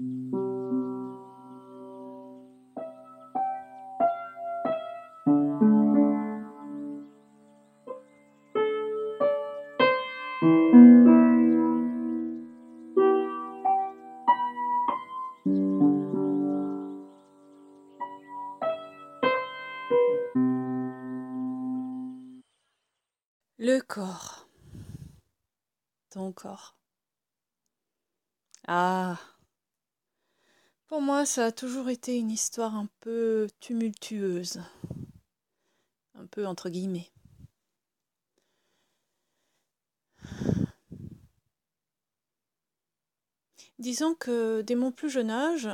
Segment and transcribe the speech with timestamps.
[0.00, 0.60] Le
[23.80, 24.48] corps.
[26.10, 26.76] Ton corps.
[28.68, 29.18] Ah.
[30.86, 34.60] Pour moi, ça a toujours été une histoire un peu tumultueuse.
[36.14, 37.10] Un peu entre guillemets.
[43.78, 45.70] Disons que dès mon plus jeune âge,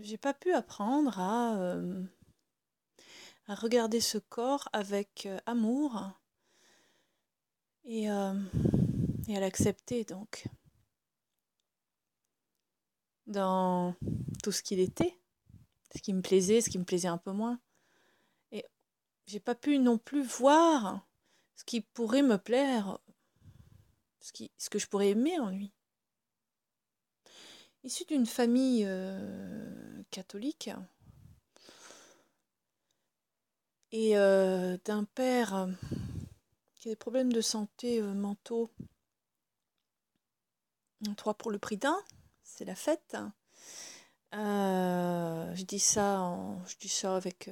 [0.00, 2.02] j'ai pas pu apprendre à euh,
[3.46, 6.10] à regarder ce corps avec euh, amour
[7.84, 8.34] et, euh,
[9.30, 10.46] et à l'accepter donc
[13.26, 13.94] dans
[14.42, 15.16] tout ce qu'il était,
[15.94, 17.60] ce qui me plaisait, ce qui me plaisait un peu moins.
[18.50, 18.64] Et
[19.26, 21.06] j'ai pas pu non plus voir
[21.54, 22.98] ce qui pourrait me plaire,
[24.20, 25.72] ce, qui, ce que je pourrais aimer en lui.
[27.84, 30.70] Issu d'une famille euh, catholique,
[33.92, 35.66] et euh, d'un père euh,
[36.74, 38.70] qui a des problèmes de santé mentaux.
[41.16, 41.98] Trois pour le prix d'un,
[42.42, 43.16] c'est la fête.
[44.32, 47.50] je dis ça, en, je dis ça avec.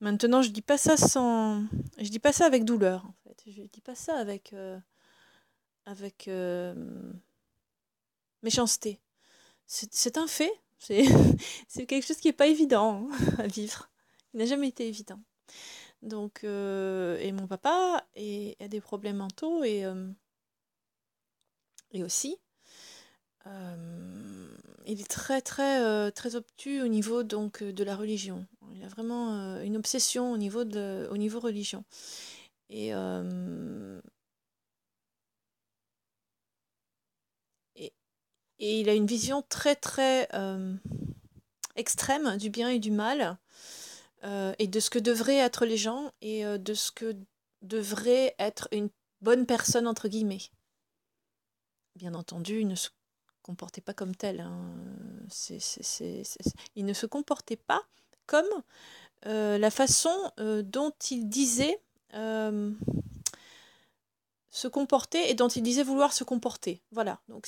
[0.00, 1.64] Maintenant, je dis pas ça sans,
[1.98, 3.42] je dis pas ça avec douleur en fait.
[3.46, 4.54] Je dis pas ça avec
[5.86, 6.28] avec
[8.42, 9.00] méchanceté.
[9.66, 10.52] C'est un fait.
[11.68, 13.90] C'est quelque chose qui est pas évident hein, à vivre.
[14.32, 15.18] Il n'a jamais été évident.
[16.02, 20.06] Donc, euh, et mon papa a des problèmes mentaux et, euh,
[21.94, 22.36] et aussi,
[23.46, 24.48] euh,
[24.86, 28.46] il est très très très obtus au niveau donc de la religion.
[28.74, 31.84] Il a vraiment une obsession au niveau de au niveau religion.
[32.70, 32.88] Et,
[37.76, 37.92] et,
[38.58, 40.28] il a une vision très très
[41.76, 43.38] extrême du bien et du mal.
[44.24, 47.14] Euh, et de ce que devraient être les gens et euh, de ce que
[47.60, 48.88] devrait être une
[49.20, 50.40] bonne personne, entre guillemets.
[51.96, 52.88] Bien entendu, il ne se
[53.42, 54.40] comportait pas comme tel.
[54.40, 54.74] Hein.
[56.74, 57.82] Il ne se comportait pas
[58.26, 58.46] comme
[59.26, 61.80] euh, la façon dont il disait
[64.50, 66.80] se comporter et dont il disait vouloir se comporter.
[66.90, 67.20] Voilà.
[67.28, 67.46] Donc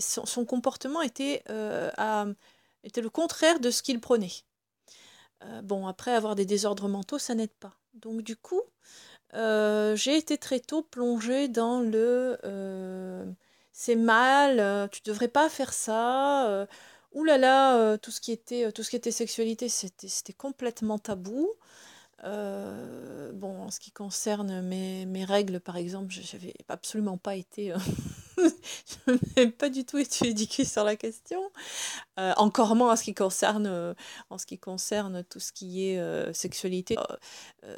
[0.00, 1.42] son, comportement était,
[2.84, 4.32] était le contraire de ce qu'il prenait.
[5.46, 7.74] Euh, bon, après, avoir des désordres mentaux, ça n'aide pas.
[7.94, 8.62] Donc, du coup,
[9.34, 13.24] euh, j'ai été très tôt plongée dans le euh,
[13.74, 16.66] c'est mal, tu devrais pas faire ça.
[17.12, 21.50] Ouh là là, tout ce qui était, tout ce qui était sexualité, c'était complètement tabou.
[22.24, 27.36] Euh, bon, en ce qui concerne mes, mes règles, par exemple, je n'avais absolument pas
[27.36, 27.72] été.
[27.72, 27.78] Euh,
[28.38, 31.40] je n'avais pas du tout été éduquée sur la question.
[32.18, 33.94] Euh, encore moins en ce qui concerne,
[34.30, 36.96] en ce qui concerne tout ce qui est sexualité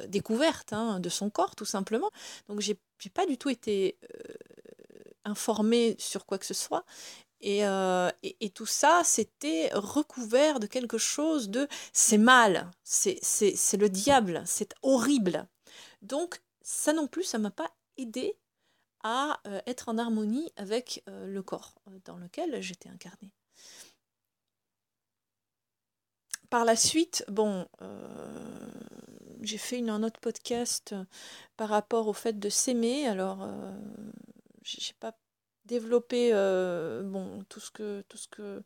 [0.07, 2.09] découverte hein, de son corps, tout simplement.
[2.47, 2.79] Donc, j'ai
[3.13, 3.97] pas du tout été
[5.27, 6.85] informée sur quoi que ce soit.
[7.45, 13.19] Euh, et, et, tout ça, c'était recouvert de quelque chose de c'est mal, c'est
[13.77, 15.47] le diable, c'est horrible.
[16.01, 18.35] Donc, ça non plus, ça m'a pas aidé
[19.03, 23.31] à euh, être en harmonie avec euh, le corps dans lequel j'étais incarnée.
[26.49, 27.67] Par la suite, bon,
[29.41, 30.95] j'ai fait une, un autre podcast
[31.57, 33.05] par rapport au fait de s'aimer.
[33.05, 33.45] Alors,
[34.67, 35.17] j'ai pas
[35.65, 38.63] développer euh, bon, tout ce que, tout ce que,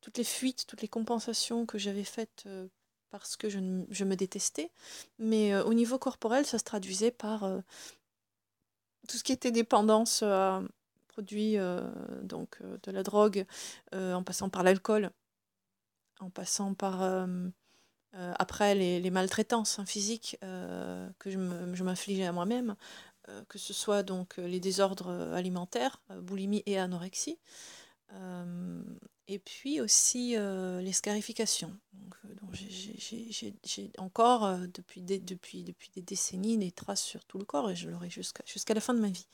[0.00, 2.68] toutes les fuites, toutes les compensations que j'avais faites euh,
[3.10, 3.58] parce que je,
[3.90, 4.70] je, me détestais.
[5.18, 7.40] Mais euh, au niveau corporel, ça se traduisait par
[9.08, 10.62] tout ce qui était dépendance à
[11.08, 11.56] produits,
[12.22, 13.44] donc de la drogue,
[13.92, 15.10] en passant par l'alcool,
[16.20, 17.26] en passant par
[18.14, 22.76] après les, les, maltraitances hein, physiques que je m'infligeais à moi-même,
[23.48, 27.38] que ce soit donc euh, les désordres euh, alimentaires, boulimie et anorexie,
[29.26, 31.74] et puis aussi les scarifications.
[31.94, 32.14] Donc,
[33.64, 37.74] j'ai encore depuis des, depuis, depuis des décennies des traces sur tout le corps et
[37.74, 39.26] je l'aurai jusqu'à jusqu'à la fin de ma vie.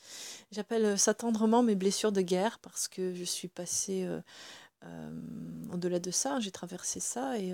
[0.52, 4.08] J'appelle ça tendrement mes blessures de guerre parce que je suis passée
[5.72, 7.52] au-delà de ça, j'ai traversé ça et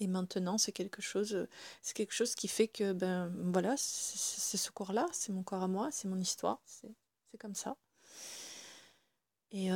[0.00, 1.46] Et maintenant, c'est quelque chose,
[1.82, 5.68] c'est quelque chose qui fait que, ben voilà, c'est ce corps-là, c'est mon corps à
[5.68, 7.76] moi, c'est mon histoire, c'est comme ça.
[9.50, 9.70] Et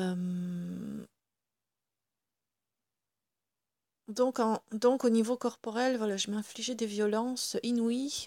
[4.08, 4.40] donc,
[4.72, 8.26] donc, au niveau corporel, voilà, je m'infligeais des violences inouïes.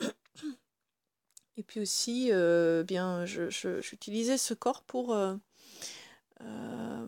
[1.56, 2.30] et puis aussi,
[2.86, 5.16] bien, j'utilisais ce corps pour,
[6.40, 7.00] dans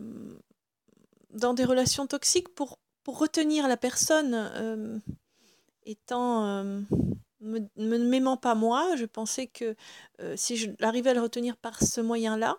[1.53, 4.97] des relations toxiques pour pour retenir la personne euh,
[5.85, 6.81] étant euh,
[7.39, 9.75] ne m'aimant pas moi, je pensais que
[10.19, 12.57] euh, si j'arrivais à le retenir par ce moyen-là,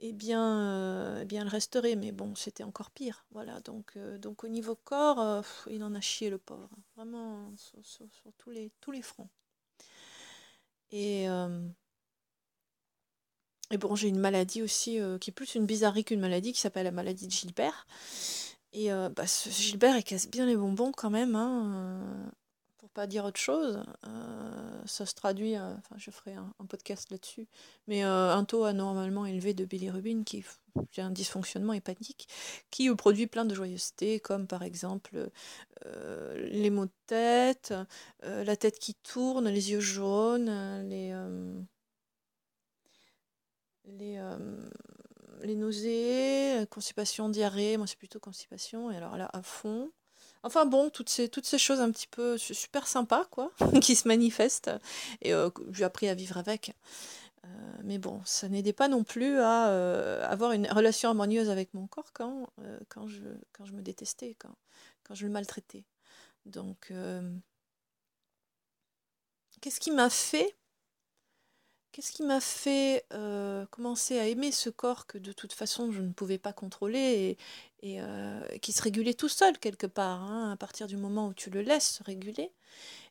[0.00, 1.94] eh bien, eh bien, elle resterait.
[1.94, 3.24] Mais bon, c'était encore pire.
[3.30, 3.60] Voilà.
[3.60, 6.68] Donc, donc au niveau corps, il en a chié le pauvre.
[6.96, 8.08] Vraiment sur,
[8.38, 9.28] tous, les, tous les fronts.
[10.90, 11.26] Et,
[13.70, 16.82] et bon, j'ai une maladie aussi qui est plus une bizarrerie qu'une maladie qui s'appelle
[16.82, 17.86] la maladie de Gilbert.
[18.72, 22.30] Et euh, bah, Gilbert, il casse bien les bonbons quand même, hein, euh,
[22.78, 23.82] pour pas dire autre chose.
[24.06, 27.46] Euh, ça se traduit, enfin je ferai un, podcast là-dessus,
[27.86, 30.44] mais un taux anormalement élevé de bilirubine qui
[30.96, 32.28] a un dysfonctionnement hépatique,
[32.70, 35.30] qui produit plein de joyeuseté, comme par exemple
[35.84, 37.74] les maux de tête,
[38.22, 40.50] la tête qui tourne, les yeux jaunes,
[40.88, 41.14] les...
[43.84, 44.18] les
[45.42, 49.90] les nausées, constipation, diarrhée, moi c'est plutôt constipation, et alors là à fond.
[50.44, 54.70] Enfin bon, toutes ces, choses un petit peu super sympas, quoi, qui se manifestent,
[55.20, 56.74] et euh, j'ai appris à vivre avec.
[57.44, 57.48] Euh,
[57.84, 61.86] mais bon, ça n'aidait pas non plus à euh, avoir une relation harmonieuse avec mon
[61.86, 62.48] corps quand,
[62.88, 63.22] quand, je,
[63.52, 64.54] quand je me détestais, quand,
[65.04, 65.84] quand je le maltraitais.
[66.46, 66.92] Donc,
[69.60, 70.56] qu'est-ce qui m'a fait
[71.92, 76.00] Qu'est-ce qui m'a fait euh, commencer à aimer ce corps que de toute façon je
[76.00, 77.36] ne pouvais pas contrôler
[77.82, 81.34] et, euh, qui se régulait tout seul quelque part, hein, à partir du moment où
[81.34, 82.50] tu le laisses se réguler?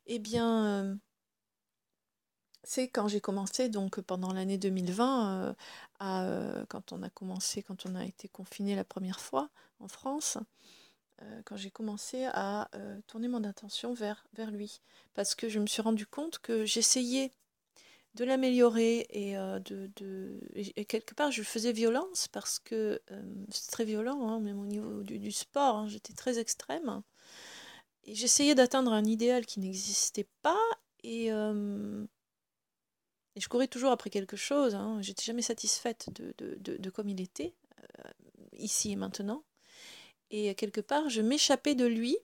[0.08, 0.96] Eh bien, euh,
[2.64, 5.56] c'est quand j'ai commencé, donc pendant l'année 2020,
[6.00, 9.50] à, quand on a commencé, quand on a été confiné la première fois
[9.80, 10.38] en France,
[11.46, 12.70] quand j'ai commencé à
[13.08, 14.82] tourner mon attention vers, vers lui.
[15.14, 17.32] Parce que je me suis rendu compte que j'essayais
[18.16, 23.22] de l'améliorer et euh, de, de et quelque part je faisais violence parce que euh,
[23.50, 27.02] c'est très violent hein, même au niveau du, sport hein, j'étais très extrême.
[28.04, 30.60] Et j'essayais d'atteindre un idéal qui n'existait pas
[31.04, 32.06] et, euh,
[33.36, 37.08] et je courais toujours après quelque chose hein, j'étais jamais satisfaite de, de, de, comme
[37.08, 37.54] il était
[38.54, 39.44] ici et maintenant.
[40.32, 42.18] Et quelque part je m'échappais de lui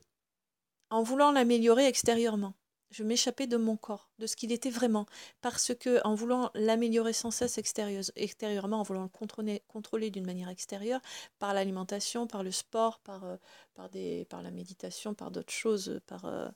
[0.90, 2.56] en voulant l'améliorer extérieurement
[2.92, 5.06] je m'échappais de mon corps, de ce qu'il était vraiment,
[5.42, 11.02] parce que en voulant l'améliorer sans cesse extérieurement, en voulant le contrôler, d'une manière extérieure,
[11.40, 13.38] par l'alimentation, par le sport, par, euh,
[13.74, 13.90] par,
[14.30, 16.48] par la méditation, par d'autres choses, par euh,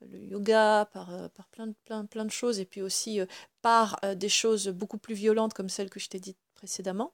[0.00, 3.20] le yoga, par, euh, par plein, de, plein, plein de choses, et puis aussi
[3.60, 7.12] par des choses beaucoup plus violentes comme celles que je t'ai dites précédemment,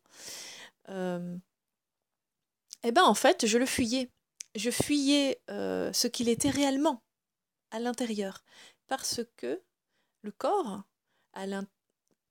[0.88, 4.10] eh ben en fait, je le fuyais.
[4.56, 7.02] Je fuyais ce qu'il était réellement
[7.70, 8.44] à l'intérieur.
[8.86, 9.60] Parce que
[10.22, 10.82] le corps,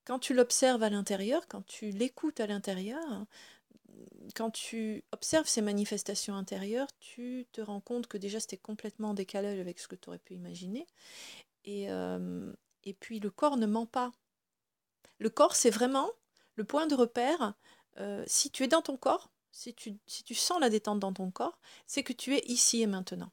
[0.05, 3.25] quand tu l'observes à l'intérieur, quand tu l'écoutes à l'intérieur,
[4.35, 9.13] quand tu observes ces manifestations intérieures, tu te rends compte que déjà c'était complètement en
[9.13, 10.87] décalage avec ce que tu aurais pu imaginer.
[11.65, 12.51] Et, euh,
[12.83, 14.11] et puis le corps ne ment pas.
[15.17, 16.09] Le corps, c'est vraiment
[16.55, 17.53] le point de repère.
[17.97, 21.59] Euh, si tu es dans ton corps, si tu sens la détente dans ton corps,
[21.87, 23.31] c'est que tu es ici et maintenant.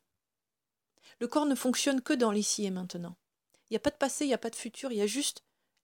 [1.20, 3.16] Le corps ne fonctionne que dans l'ici et maintenant.
[3.68, 5.06] Il n'y a pas de passé, il n'y a pas de futur, il y a
[5.06, 5.42] juste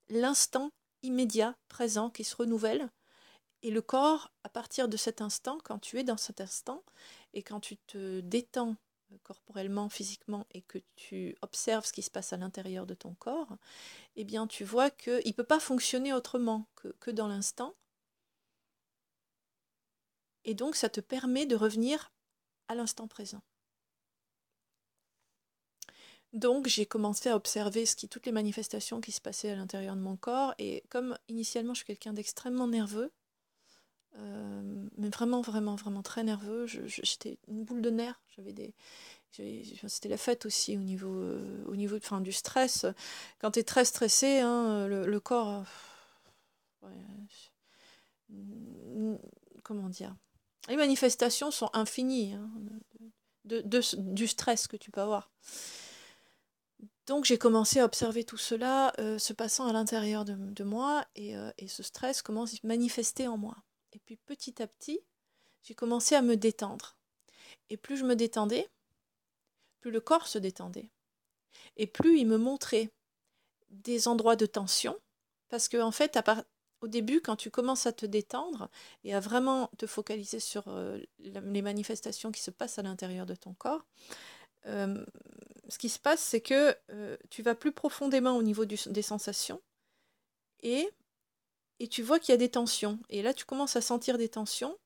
[0.09, 0.71] l'instant
[1.03, 2.91] immédiat, présent, qui se renouvelle.
[3.63, 6.83] Et le corps, à partir de cet instant, quand tu es dans cet instant,
[7.33, 8.77] et quand tu te détends
[9.23, 13.57] corporellement, physiquement, et que tu observes ce qui se passe à l'intérieur de ton corps,
[14.17, 16.67] eh bien tu vois qu'il ne peut pas fonctionner autrement
[17.01, 17.75] que dans l'instant.
[20.45, 22.13] Et donc ça te permet de revenir
[22.69, 23.43] à l'instant présent.
[26.33, 30.17] Donc j'ai commencé à observer toutes les manifestations qui se passaient à l'intérieur de mon
[30.17, 30.55] corps.
[30.59, 33.13] Et comme initialement je suis quelqu'un d'extrêmement nerveux,
[34.19, 38.21] euh, mais vraiment, vraiment, vraiment très nerveux, j'étais une boule de nerfs.
[38.37, 38.75] J'avais des,
[39.33, 42.87] c'était la fête aussi au niveau, euh, au niveau enfin, du stress.
[43.39, 45.65] Quand tu es très stressé, hein, le, corps.
[46.85, 46.89] Euh,
[49.63, 50.15] comment dire?
[50.69, 52.51] Les manifestations sont infinies hein,
[53.45, 53.63] de,
[53.97, 55.31] du stress que tu peux avoir.
[57.07, 61.51] Donc j'ai commencé à observer tout cela euh, se passant à l'intérieur de, moi euh,
[61.59, 63.57] et, ce stress commence à se manifester en moi.
[63.93, 65.01] Et puis petit à petit,
[65.63, 66.97] j'ai commencé à me détendre.
[67.71, 68.69] Et plus je me détendais,
[69.81, 70.91] plus le corps se détendait.
[71.77, 72.91] Et plus il me montrait
[73.71, 74.97] des endroits de tension,
[75.49, 76.19] parce que en fait,
[76.83, 78.69] au début, quand tu commences à te détendre
[79.05, 83.35] et à vraiment te focaliser sur euh, les manifestations qui se passent à l'intérieur de
[83.35, 83.87] ton corps,
[84.67, 85.05] euh,
[85.69, 89.61] ce qui se passe, c'est que euh, tu vas plus profondément au niveau des sensations
[90.63, 90.89] et,
[91.81, 92.99] et tu vois qu'il y a des tensions.
[93.09, 94.79] Et là, tu commences à sentir des tensions.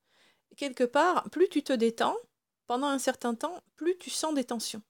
[0.56, 2.16] quelque part, plus tu te détends,
[2.66, 4.82] pendant un certain temps, plus tu sens des tensions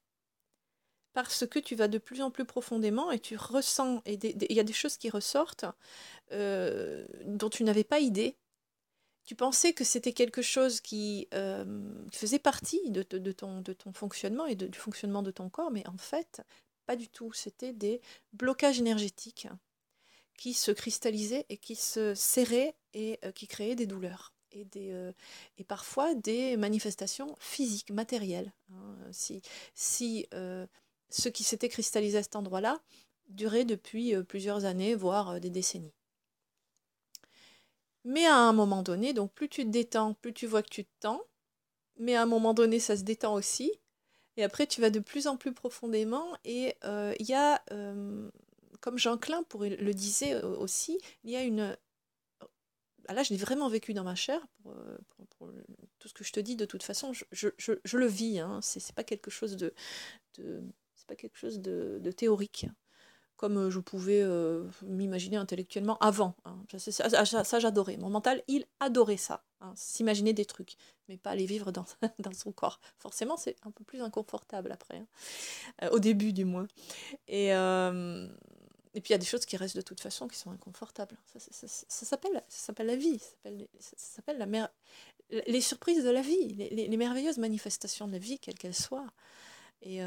[1.16, 4.60] parce que tu vas de plus en plus profondément et tu ressens, et il y
[4.60, 5.64] a des choses qui ressortent
[6.30, 8.36] euh, dont tu n'avais pas idée.
[9.26, 11.64] Tu pensais que c'était quelque chose qui euh,
[12.12, 16.42] faisait partie de, ton, fonctionnement et du fonctionnement de ton corps, mais en fait,
[16.86, 17.32] pas du tout.
[17.32, 18.00] C'était des
[18.32, 19.48] blocages énergétiques
[20.38, 24.32] qui se cristallisaient et qui se serraient et euh, qui créaient des douleurs.
[24.52, 25.12] Et, des,
[25.58, 28.54] et parfois des manifestations physiques, matérielles.
[28.72, 28.96] Hein.
[29.12, 29.42] Si,
[31.10, 32.80] ce qui s'était cristallisé à cet endroit-là
[33.28, 35.94] durait depuis euh, plusieurs années, voire euh, des décennies.
[38.08, 40.84] Mais à un moment donné, donc plus tu te détends, plus tu vois que tu
[40.84, 41.24] te tends,
[41.98, 43.72] mais à un moment donné, ça se détend aussi.
[44.36, 46.36] Et après, tu vas de plus en plus profondément.
[46.44, 47.60] Et euh, il y a,
[48.80, 51.76] comme Jean Klein le disait aussi, il y a une...
[53.08, 54.46] Ah, là, je l'ai vraiment vécu dans ma chair.
[54.62, 55.50] Pour,
[55.98, 57.48] tout ce que je te dis, de toute façon, je,
[57.96, 58.38] le vis.
[58.38, 58.60] Hein.
[58.62, 59.72] C'est pas quelque chose de,
[62.12, 62.66] théorique,
[63.36, 66.34] comme euh, je pouvais euh, m'imaginer intellectuellement avant.
[66.44, 66.56] Hein.
[66.78, 67.96] Ça, j'adorais.
[67.96, 70.76] Mon mental, il adorait ça, hein, s'imaginer des trucs,
[71.08, 71.84] mais pas aller vivre dans,
[72.18, 72.80] dans son corps.
[72.98, 75.06] Forcément, c'est un peu plus inconfortable après, hein.
[75.82, 76.66] euh, au début du moins.
[77.28, 80.50] Et, et puis il y a des choses qui restent de toute façon qui sont
[80.50, 81.16] inconfortables.
[81.26, 84.68] Ça, s'appelle la vie, ça s'appelle la mer
[85.28, 89.08] les surprises de la vie, les, les, merveilleuses manifestations de la vie, quelles qu'elles soient.
[89.82, 90.00] Et,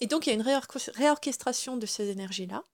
[0.00, 2.64] et donc il y a une réorchestration de ces énergies-là.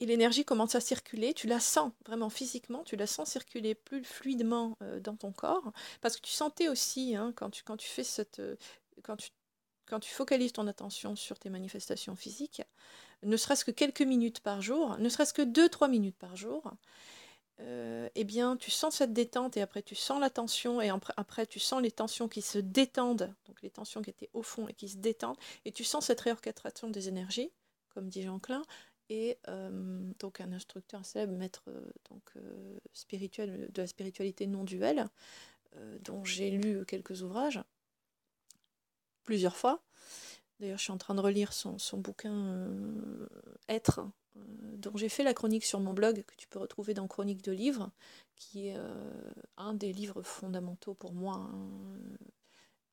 [0.00, 4.02] Et l'énergie commence à circuler, tu la sens vraiment physiquement, tu la sens circuler plus
[4.02, 8.04] fluidement euh, dans ton corps, parce que tu sentais aussi, hein, quand, tu, quand fais
[8.04, 8.38] cette...
[8.40, 8.56] Euh,
[9.02, 9.28] quand tu,
[9.86, 12.62] quand tu focalises ton attention sur tes manifestations physiques,
[13.24, 16.72] ne serait-ce que quelques minutes par jour, ne serait-ce que 2-3 minutes par jour,
[17.62, 21.46] euh, eh bien, tu sens cette détente et après tu sens la tension et après,
[21.46, 24.72] tu sens les tensions qui se détendent, donc les tensions qui étaient au fond et
[24.72, 27.50] qui se détendent, et tu sens cette réorchestration des énergies,
[27.90, 28.62] comme dit Jean Klein,
[29.10, 32.32] et euh, donc un instructeur célèbre, maître euh, donc,
[32.92, 35.06] spirituel de la spiritualité non duelle,
[36.00, 37.62] dont j'ai lu quelques ouvrages,
[39.22, 39.80] plusieurs fois.
[40.58, 42.58] D'ailleurs, je suis en train de relire son, son bouquin
[43.68, 44.00] Être,
[44.34, 47.52] dont j'ai fait la chronique sur mon blog, que tu peux retrouver dans Chronique de
[47.52, 47.90] livres,
[48.36, 51.68] qui est euh, un des livres fondamentaux pour moi hein,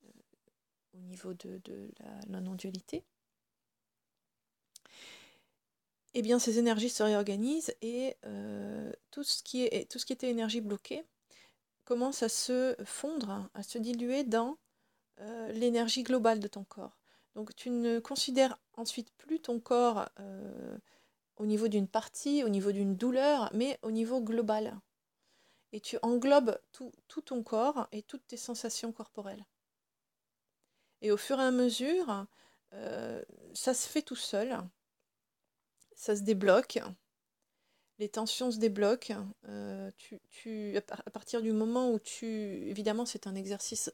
[0.03, 0.07] euh,
[0.95, 1.61] au niveau de,
[2.29, 3.03] la, non-dualité.
[6.13, 8.15] Eh bien, ces énergies se réorganisent et
[9.11, 11.03] tout, ce qui est, tout ce qui était énergie bloquée
[11.85, 14.57] commence à se fondre, à se diluer dans
[15.49, 16.97] l'énergie globale de ton corps.
[17.35, 20.09] Donc tu ne considères ensuite plus ton corps
[21.37, 24.79] au niveau d'une partie, au niveau d'une douleur, mais au niveau global.
[25.71, 26.91] Et tu englobes tout,
[27.25, 29.45] ton corps et toutes tes sensations corporelles.
[31.01, 32.25] Et au fur et à mesure,
[32.73, 33.21] euh,
[33.53, 34.57] ça se fait tout seul,
[35.95, 36.79] ça se débloque,
[37.99, 39.27] les tensions se débloquent.
[39.47, 39.91] Euh,
[40.29, 42.25] tu, à partir du moment où tu...
[42.67, 43.91] Évidemment, c'est un exercice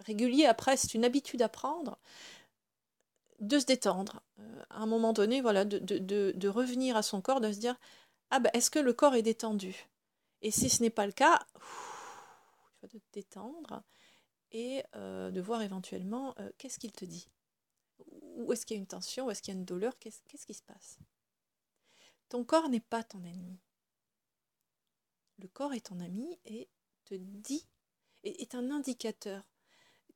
[0.00, 1.98] régulier, après, c'est une habitude à prendre
[3.46, 4.22] de se détendre.
[4.38, 7.78] Euh, à un moment donné, voilà, de, revenir à son corps, de se dire
[8.30, 9.88] Ah ben, est-ce que le corps est détendu?
[10.42, 13.82] Et si ce n'est pas le cas, il faut te détendre
[14.52, 17.30] et euh, de voir éventuellement euh, qu'est-ce qu'il te dit?
[18.36, 19.26] Où est-ce qu'il y a une tension?
[19.26, 19.98] Où est-ce qu'il y a une douleur?
[19.98, 20.98] Qu'est-ce qui se passe?
[22.28, 23.60] Ton corps n'est pas ton ennemi.
[25.38, 26.68] Le corps est ton ami et
[27.04, 27.66] te dit,
[28.22, 29.42] est un indicateur.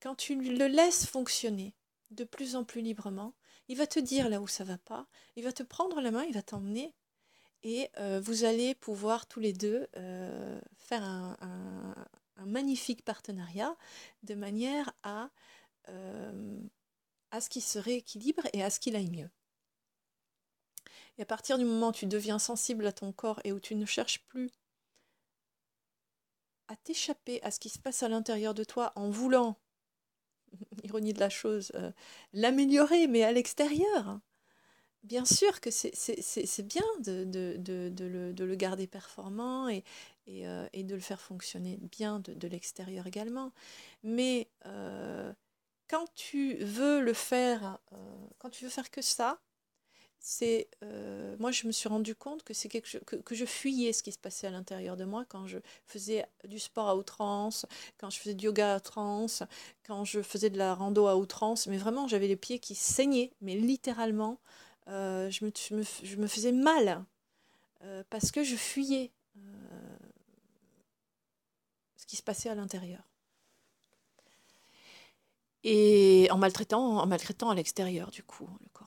[0.00, 1.74] Quand tu le laisses fonctionner,
[2.10, 3.34] de plus en plus librement.
[3.68, 5.06] Il va te dire là où ça va pas.
[5.36, 6.94] Il va te prendre la main, il va t'emmener.
[7.62, 11.94] Et euh, vous allez pouvoir tous les deux euh, faire un,
[12.46, 13.76] magnifique partenariat
[14.22, 15.30] de manière à,
[15.88, 16.60] euh,
[17.32, 19.28] à ce qu'il se rééquilibre et à ce qu'il aille mieux.
[21.18, 23.74] Et à partir du moment où tu deviens sensible à ton corps et où tu
[23.74, 24.50] ne cherches plus
[26.68, 29.58] à t'échapper à ce qui se passe à l'intérieur de toi en voulant
[30.84, 31.90] ironie de la chose, euh,
[32.32, 34.20] l'améliorer, mais à l'extérieur.
[35.04, 39.84] Bien sûr que c'est bien de, de, de, le, de, le, garder performant et,
[40.26, 43.52] et, et, de le faire fonctionner bien de, de l'extérieur également.
[44.02, 44.48] Mais
[45.86, 47.78] quand tu veux le faire,
[48.38, 49.40] quand tu veux faire que ça,
[50.20, 53.92] c'est euh, moi je me suis rendu compte que c'est quelque que, que, je fuyais
[53.92, 57.66] ce qui se passait à l'intérieur de moi quand je faisais du sport à outrance,
[57.98, 59.42] quand je faisais du yoga à outrance,
[59.86, 63.32] quand je faisais de la rando à outrance, mais vraiment j'avais les pieds qui saignaient,
[63.40, 64.38] mais littéralement
[64.88, 65.52] euh, je, me,
[66.02, 67.04] je, me, faisais mal
[67.84, 69.12] euh, parce que je fuyais
[71.96, 73.02] ce qui se passait à l'intérieur.
[75.64, 78.77] Et en maltraitant, en maltraitant à l'extérieur du coup le.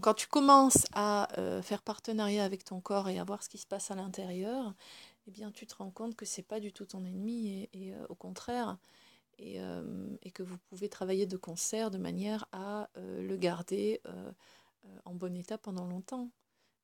[0.00, 3.58] Quand tu commences à euh, faire partenariat avec ton corps et à voir ce qui
[3.58, 4.74] se passe à l'intérieur,
[5.26, 8.06] eh bien tu te rends compte que c'est pas du tout ton ennemi et, euh,
[8.08, 8.78] au contraire
[9.38, 14.00] et, euh, et, que vous pouvez travailler de concert de manière à le garder
[15.04, 16.30] en bon état pendant longtemps,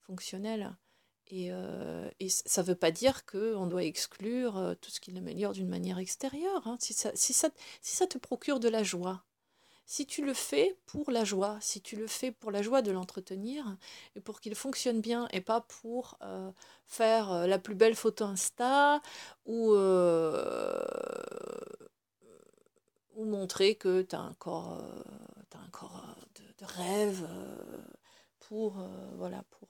[0.02, 0.76] fonctionnel.
[1.28, 1.50] Et,
[2.28, 6.66] ça ne veut pas dire qu'on doit exclure tout ce qui l'améliore d'une manière extérieure.
[6.66, 6.76] Hein.
[6.78, 9.24] Si ça te procure de la joie,
[9.84, 12.90] si tu le fais pour la joie, si tu le fais pour la joie de
[12.90, 13.76] l'entretenir
[14.14, 16.50] et pour qu'il fonctionne bien et pas pour euh,
[16.86, 19.00] faire euh, la plus belle photo Insta
[19.46, 20.84] ou, euh,
[23.16, 24.82] montrer que tu as un corps,
[25.52, 27.28] as un corps de, de rêve
[28.40, 28.84] pour,
[29.16, 29.68] voilà, pour,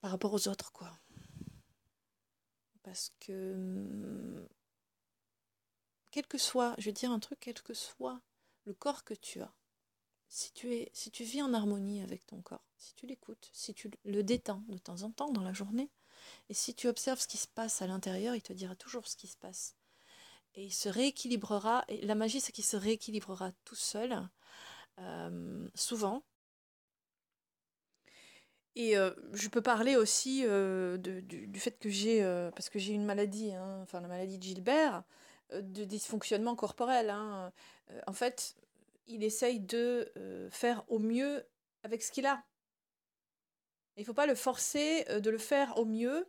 [0.00, 0.90] par rapport aux autres, quoi.
[2.82, 4.46] Parce que hum,
[6.14, 8.20] quel que soit, je vais dire un truc, quel que soit
[8.66, 9.52] le corps que tu as,
[10.28, 13.74] si tu, es, si tu vis en harmonie avec ton corps, si tu l'écoutes, si
[13.74, 15.90] tu le détends de temps en temps dans la journée,
[16.48, 19.16] et si tu observes ce qui se passe à l'intérieur, il te dira toujours ce
[19.16, 19.74] qui se passe.
[20.54, 24.16] Et il se rééquilibrera, et la magie c'est qu'il se rééquilibrera tout seul,
[25.00, 26.22] euh, souvent.
[28.76, 32.22] Et euh, je peux parler aussi euh, du, fait que j'ai,
[32.54, 35.02] parce que j'ai une maladie, hein, enfin la maladie de Gilbert,
[35.52, 37.10] de dysfonctionnement corporel.
[37.10, 37.52] Hein.
[37.90, 38.56] Euh, en fait,
[39.06, 41.44] il essaye de euh, faire au mieux
[41.82, 42.42] avec ce qu'il a.
[43.96, 46.26] Il ne faut pas le forcer de le faire au mieux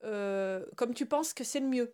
[0.00, 1.92] comme tu penses que c'est le mieux.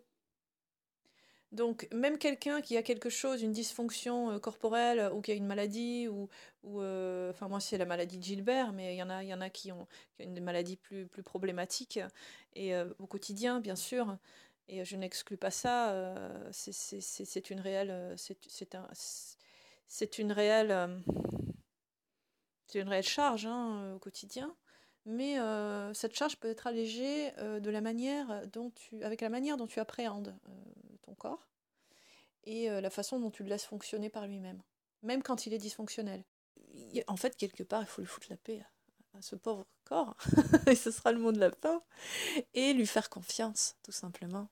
[1.53, 6.07] Donc, même quelqu'un qui a quelque chose, une dysfonction corporelle ou qui a une maladie,
[6.09, 6.29] ou,
[6.65, 9.49] enfin, moi, c'est la maladie de Gilbert, mais il y en a, y en a
[9.49, 11.99] qui ont, qui ont une maladie plus, plus problématique,
[12.55, 14.19] et au quotidien, bien sûr.
[14.69, 15.91] Et je n'exclus pas ça.
[15.93, 17.91] Euh, c'est une réelle.
[17.91, 18.89] Euh, c'est un,
[20.19, 20.71] une réelle.
[20.71, 20.99] Euh,
[22.67, 24.57] c'est une réelle charge hein, au quotidien.
[25.07, 25.37] Mais
[25.93, 29.79] cette charge peut être allégée de la manière dont tu, avec la manière dont tu
[29.79, 30.35] appréhendes
[31.03, 31.47] ton corps
[32.45, 34.63] et la façon dont tu le laisses fonctionner par lui-même,
[35.03, 36.25] même quand il est dysfonctionnel.
[37.07, 38.65] En fait, quelque part, il faut lui foutre la paix
[39.21, 40.17] ce pauvre corps,
[40.67, 41.83] et ce sera le mot de la fin,
[42.55, 44.49] et lui faire confiance, tout simplement.